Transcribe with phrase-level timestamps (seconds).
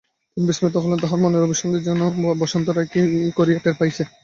[0.37, 2.01] তিনি বিস্মিত হইলেন, তাঁহার মনের অভিসন্ধি যেন
[2.41, 3.01] বসন্ত রায় কী
[3.37, 4.07] করিয়া টের পাইয়াছেন।